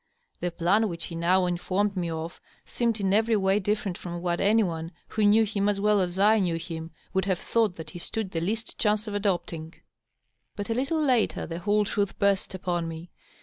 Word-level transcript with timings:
The 0.39 0.49
plan 0.49 0.89
which 0.89 1.09
DOUGLAS 1.09 1.19
DUANE. 1.21 1.57
579 1.59 1.79
he 1.79 1.79
now 1.79 1.85
informed 1.85 1.95
me 1.95 2.09
of 2.09 2.41
seemed 2.65 2.99
in 2.99 3.13
every 3.13 3.35
way 3.35 3.59
different 3.59 3.99
from 3.99 4.19
what 4.19 4.41
any 4.41 4.63
one 4.63 4.93
who 5.09 5.23
knew 5.23 5.43
him 5.43 5.69
as 5.69 5.79
well 5.79 6.01
as 6.01 6.17
I 6.17 6.39
knew 6.39 6.55
him 6.55 6.89
would 7.13 7.25
have 7.25 7.37
thought 7.37 7.75
that 7.75 7.91
he 7.91 7.99
stood 7.99 8.31
the 8.31 8.41
least 8.41 8.79
chance 8.79 9.05
of 9.07 9.13
adopting. 9.13 9.75
But 10.55 10.71
a 10.71 10.73
little 10.73 11.03
later 11.03 11.45
the 11.45 11.59
whole 11.59 11.85
truth 11.85 12.17
burst 12.17 12.55
upon 12.55 12.87
me. 12.87 13.11